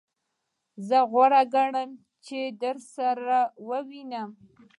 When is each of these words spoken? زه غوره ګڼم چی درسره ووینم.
زه 0.87 0.97
غوره 1.11 1.41
ګڼم 1.53 1.89
چی 2.25 2.39
درسره 2.63 3.39
ووینم. 3.67 4.29